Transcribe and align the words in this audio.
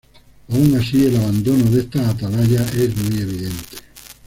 Aun 0.49 0.73
así, 0.75 1.05
el 1.05 1.17
abandono 1.17 1.69
de 1.69 1.81
estas 1.81 2.15
atalayas 2.15 2.73
es 2.73 2.95
muy 2.97 3.21
evidente. 3.21 3.77